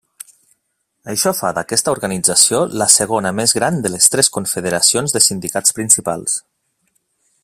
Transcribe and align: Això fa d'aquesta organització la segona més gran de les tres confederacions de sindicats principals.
Això 1.11 1.33
fa 1.39 1.51
d'aquesta 1.57 1.93
organització 1.97 2.61
la 2.83 2.87
segona 2.95 3.33
més 3.41 3.55
gran 3.59 3.79
de 3.85 3.93
les 3.97 4.09
tres 4.15 4.33
confederacions 4.39 5.15
de 5.19 5.23
sindicats 5.29 5.77
principals. 5.81 6.39